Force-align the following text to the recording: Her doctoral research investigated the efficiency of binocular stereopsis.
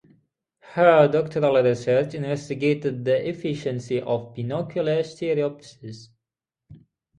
Her 0.73 1.07
doctoral 1.07 1.61
research 1.61 2.15
investigated 2.15 3.05
the 3.05 3.29
efficiency 3.29 4.01
of 4.01 4.33
binocular 4.33 5.03
stereopsis. 5.03 6.07